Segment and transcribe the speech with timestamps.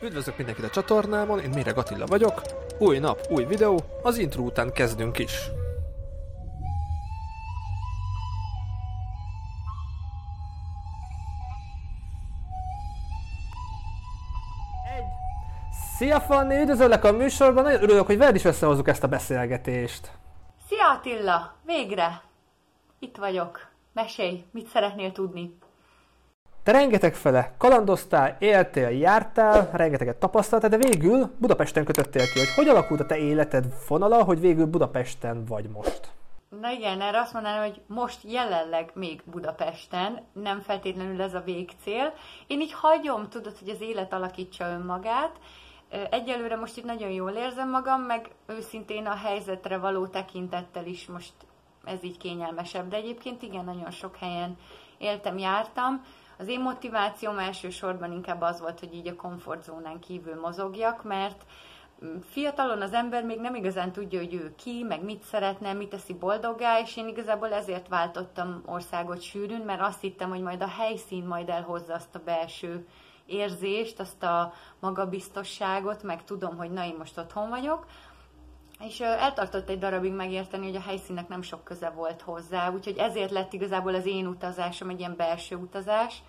[0.00, 2.42] Üdvözlök mindenkit a csatornámon, én Méreg Attila vagyok.
[2.78, 5.50] Új nap, új videó, az intro után kezdünk is.
[15.96, 20.10] Szia Fanni, üdvözöllek a műsorban, nagyon örülök, hogy veled is összehozzuk ezt a beszélgetést.
[20.68, 22.22] Szia Attila, végre!
[22.98, 23.68] Itt vagyok.
[23.92, 25.58] Mesélj, mit szeretnél tudni?
[26.66, 32.68] Te rengeteg fele kalandoztál, éltél, jártál, rengeteget tapasztaltál, de végül Budapesten kötöttél ki, hogy hogy
[32.68, 36.12] alakult a te életed vonala, hogy végül Budapesten vagy most.
[36.60, 42.12] Na igen, erre azt mondanám, hogy most jelenleg még Budapesten, nem feltétlenül ez a végcél.
[42.46, 45.32] Én így hagyom, tudod, hogy az élet alakítsa önmagát.
[46.10, 51.32] Egyelőre most itt nagyon jól érzem magam, meg őszintén a helyzetre való tekintettel is most
[51.84, 52.88] ez így kényelmesebb.
[52.88, 54.56] De egyébként igen, nagyon sok helyen
[54.98, 56.02] éltem, jártam.
[56.38, 61.44] Az én motivációm elsősorban inkább az volt, hogy így a komfortzónán kívül mozogjak, mert
[62.04, 65.88] mm, fiatalon az ember még nem igazán tudja, hogy ő ki, meg mit szeretne, mit
[65.88, 70.68] teszi boldoggá, és én igazából ezért váltottam országot sűrűn, mert azt hittem, hogy majd a
[70.68, 72.86] helyszín majd elhozza azt a belső
[73.26, 77.86] érzést, azt a magabiztosságot, meg tudom, hogy na, én most otthon vagyok,
[78.78, 83.30] és eltartott egy darabig megérteni, hogy a helyszínnek nem sok köze volt hozzá, úgyhogy ezért
[83.30, 86.22] lett igazából az én utazásom egy ilyen belső utazás,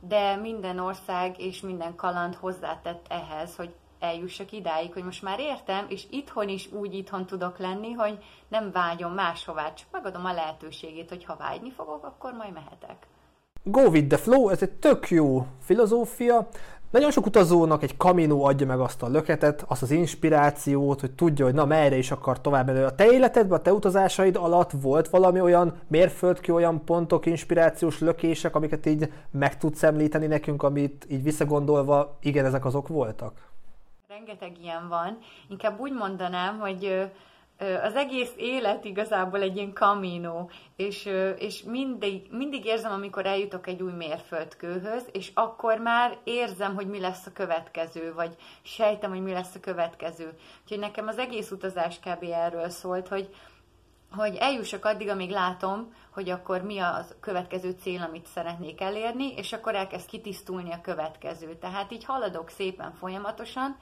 [0.00, 5.86] de minden ország és minden kaland hozzátett ehhez, hogy eljussak idáig, hogy most már értem,
[5.88, 11.08] és itthon is úgy itthon tudok lenni, hogy nem vágyom máshová, csak megadom a lehetőségét,
[11.08, 13.06] hogy ha vágyni fogok, akkor majd mehetek.
[13.62, 16.48] Go with the flow, ez egy tök jó filozófia.
[16.90, 21.44] Nagyon sok utazónak egy kaminó adja meg azt a löketet, azt az inspirációt, hogy tudja,
[21.44, 22.78] hogy na merre is akar tovább menni.
[22.78, 28.54] A te életedben, a te utazásaid alatt volt valami olyan mérföldkő, olyan pontok, inspirációs lökések,
[28.54, 33.32] amiket így meg tudsz említeni nekünk, amit így visszagondolva, igen, ezek azok voltak?
[34.08, 35.18] Rengeteg ilyen van.
[35.48, 37.10] Inkább úgy mondanám, hogy
[37.82, 43.82] az egész élet igazából egy ilyen kamino, és, és mindig, mindig érzem, amikor eljutok egy
[43.82, 49.32] új mérföldkőhöz, és akkor már érzem, hogy mi lesz a következő, vagy sejtem, hogy mi
[49.32, 50.38] lesz a következő.
[50.62, 52.22] Úgyhogy nekem az egész utazás kb.
[52.22, 53.34] erről szólt, hogy,
[54.10, 59.52] hogy eljussak addig, amíg látom, hogy akkor mi a következő cél, amit szeretnék elérni, és
[59.52, 61.54] akkor elkezd kitisztulni a következő.
[61.54, 63.76] Tehát így haladok szépen folyamatosan,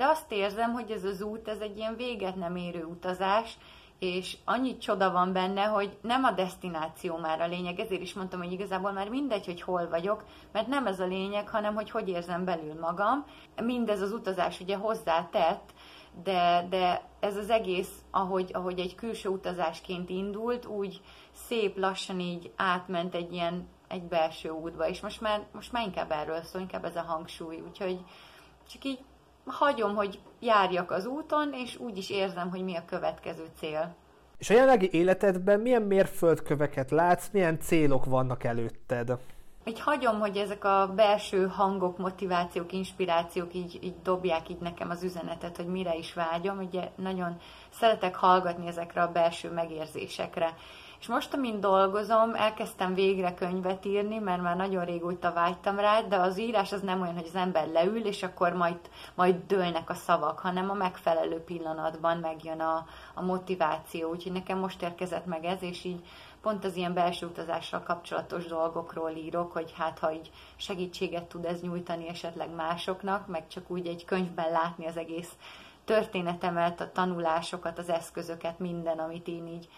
[0.00, 3.58] de azt érzem, hogy ez az út, ez egy ilyen véget nem érő utazás,
[3.98, 8.42] és annyi csoda van benne, hogy nem a destináció már a lényeg, ezért is mondtam,
[8.42, 12.08] hogy igazából már mindegy, hogy hol vagyok, mert nem ez a lényeg, hanem hogy hogy
[12.08, 13.24] érzem belül magam.
[13.62, 15.72] Mindez az utazás ugye hozzátett,
[16.22, 21.00] de, de ez az egész, ahogy, ahogy egy külső utazásként indult, úgy
[21.32, 26.10] szép lassan így átment egy ilyen egy belső útba, és most már, most már inkább
[26.10, 28.00] erről szól, inkább ez a hangsúly, úgyhogy
[28.70, 28.98] csak így
[29.50, 33.94] hagyom, hogy járjak az úton, és úgy is érzem, hogy mi a következő cél.
[34.38, 39.18] És a jelenlegi életedben milyen mérföldköveket látsz, milyen célok vannak előtted?
[39.64, 45.02] Így hagyom, hogy ezek a belső hangok, motivációk, inspirációk így, így dobják így nekem az
[45.02, 46.58] üzenetet, hogy mire is vágyom.
[46.58, 47.36] Ugye nagyon
[47.70, 50.54] szeretek hallgatni ezekre a belső megérzésekre.
[51.00, 56.16] És most, amint dolgozom, elkezdtem végre könyvet írni, mert már nagyon régóta vágytam rá, de
[56.16, 58.78] az írás az nem olyan, hogy az ember leül, és akkor majd,
[59.14, 64.10] majd dőlnek a szavak, hanem a megfelelő pillanatban megjön a, a motiváció.
[64.10, 66.06] Úgyhogy nekem most érkezett meg ez, és így
[66.42, 71.60] pont az ilyen belső utazással kapcsolatos dolgokról írok, hogy hát ha így segítséget tud ez
[71.60, 75.32] nyújtani esetleg másoknak, meg csak úgy egy könyvben látni az egész
[75.84, 79.68] történetemet, a tanulásokat, az eszközöket, minden, amit én így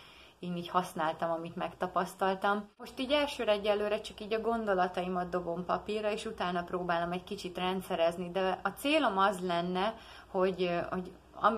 [0.43, 2.69] én így használtam, amit megtapasztaltam.
[2.79, 7.59] Most így elsőre egyelőre csak így a gondolataimat dobom papírra, és utána próbálom egy kicsit
[7.59, 9.95] rendszerezni, de a célom az lenne,
[10.31, 11.13] hogy, hogy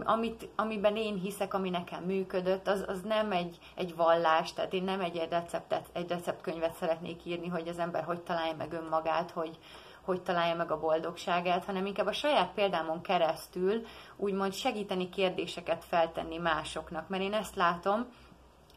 [0.05, 4.84] amit, amiben én hiszek, ami nekem működött, az, az nem egy, egy vallás, tehát én
[4.84, 9.59] nem egy receptet, egy receptkönyvet szeretnék írni, hogy az ember hogy találja meg önmagát, hogy,
[10.05, 13.82] hogy találja meg a boldogságát, hanem inkább a saját példámon keresztül
[14.17, 18.06] úgymond segíteni kérdéseket feltenni másoknak, mert én ezt látom,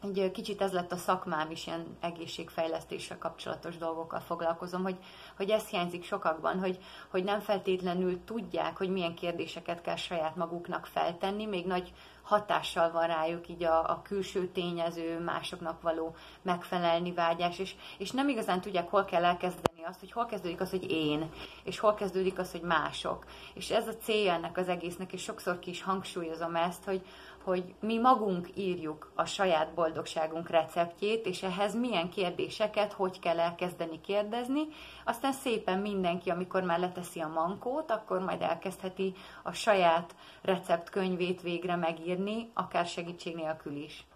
[0.02, 4.96] egy kicsit ez lett a szakmám is, ilyen egészségfejlesztéssel kapcsolatos dolgokkal foglalkozom, hogy,
[5.36, 6.78] hogy ez hiányzik sokakban, hogy,
[7.10, 11.92] hogy nem feltétlenül tudják, hogy milyen kérdéseket kell saját maguknak feltenni, még nagy
[12.22, 18.28] hatással van rájuk így a, a külső tényező, másoknak való megfelelni vágyás, és, és nem
[18.28, 21.30] igazán tudják, hol kell elkezdeni azt, hogy hol kezdődik az, hogy én,
[21.64, 23.24] és hol kezdődik az, hogy mások.
[23.54, 27.06] És ez a célja ennek az egésznek, és sokszor ki is hangsúlyozom ezt, hogy,
[27.44, 34.00] hogy mi magunk írjuk a saját boldogságunk receptjét, és ehhez milyen kérdéseket, hogy kell elkezdeni
[34.00, 34.62] kérdezni.
[35.04, 41.76] Aztán szépen mindenki, amikor már leteszi a mankót, akkor majd elkezdheti a saját receptkönyvét végre
[41.76, 44.07] megírni, akár segítség nélkül is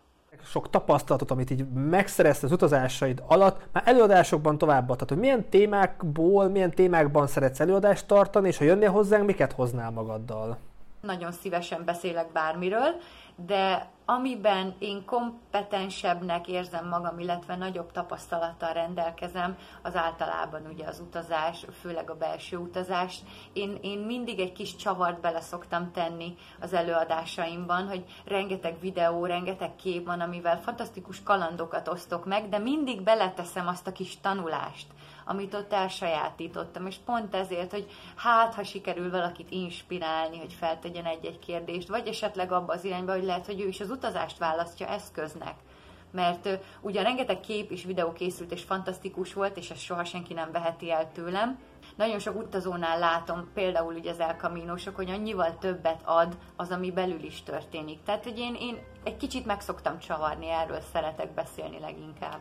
[0.45, 6.71] sok tapasztalatot, amit így megszerezte az utazásaid alatt, már előadásokban továbbadtad, hogy milyen témákból, milyen
[6.71, 10.59] témákban szeretsz előadást tartani, és ha jönnél hozzánk, miket hoznál magaddal?
[11.01, 12.95] Nagyon szívesen beszélek bármiről,
[13.37, 21.67] de amiben én kompetensebbnek érzem magam, illetve nagyobb tapasztalattal rendelkezem, az általában ugye az utazás,
[21.81, 23.19] főleg a belső utazás.
[23.53, 29.77] Én, én mindig egy kis csavart bele szoktam tenni az előadásaimban, hogy rengeteg videó, rengeteg
[29.77, 34.87] kép van, amivel fantasztikus kalandokat osztok meg, de mindig beleteszem azt a kis tanulást,
[35.25, 41.39] amit ott elsajátítottam, és pont ezért, hogy hát, ha sikerül valakit inspirálni, hogy feltegyen egy-egy
[41.39, 45.55] kérdést, vagy esetleg abba az irányba, hogy lehet, hogy ő is az utazást választja eszköznek,
[46.11, 50.35] mert uh, ugye rengeteg kép és videó készült, és fantasztikus volt, és ezt soha senki
[50.35, 51.59] nem veheti el tőlem.
[51.97, 57.23] Nagyon sok utazónál látom, például ugye az elkamínosok, hogy annyival többet ad az, ami belül
[57.23, 58.03] is történik.
[58.03, 62.39] Tehát, hogy én, én egy kicsit meg szoktam csavarni, erről szeretek beszélni leginkább.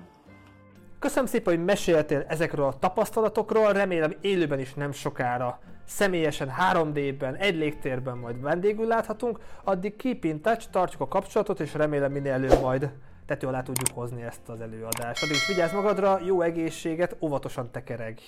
[1.01, 7.56] Köszönöm szépen, hogy meséltél ezekről a tapasztalatokról, remélem élőben is nem sokára személyesen 3D-ben, egy
[7.56, 12.62] légtérben majd vendégül láthatunk, addig keep in touch, tartjuk a kapcsolatot, és remélem minél előbb
[12.62, 12.92] majd
[13.25, 15.24] tető alá tudjuk hozni ezt az előadást.
[15.24, 18.19] Addig is vigyázz magadra, jó egészséget, óvatosan tekereg!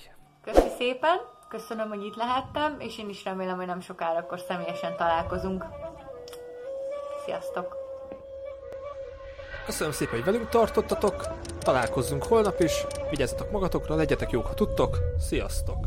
[0.44, 1.16] Köszi szépen,
[1.48, 5.64] köszönöm, hogy itt lehettem, és én is remélem, hogy nem sokára akkor személyesen találkozunk.
[7.24, 7.76] Sziasztok!
[9.66, 11.22] Köszönöm szépen, hogy velünk tartottatok,
[11.64, 15.86] találkozzunk holnap is, vigyázzatok magatokra, legyetek jók, ha tudtok, sziasztok!